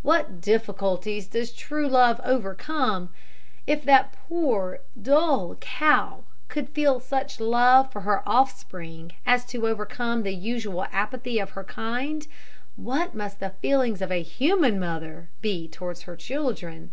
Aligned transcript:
What 0.00 0.40
difficulties 0.40 1.26
does 1.26 1.52
true 1.52 1.86
love 1.86 2.18
overcome! 2.24 3.10
If 3.66 3.84
that 3.84 4.16
poor 4.26 4.80
dull 4.98 5.56
cow 5.56 6.24
could 6.48 6.70
feel 6.70 6.98
such 6.98 7.38
love 7.40 7.92
for 7.92 8.00
her 8.00 8.26
offspring 8.26 9.12
as 9.26 9.44
to 9.52 9.66
overcome 9.68 10.22
the 10.22 10.34
usual 10.34 10.86
apathy 10.92 11.38
of 11.38 11.50
her 11.50 11.62
kind, 11.64 12.26
what 12.76 13.14
must 13.14 13.38
be 13.38 13.46
the 13.48 13.52
feelings 13.56 14.00
of 14.00 14.10
a 14.10 14.22
human 14.22 14.80
mother 14.80 15.28
towards 15.70 16.02
her 16.04 16.16
children! 16.16 16.90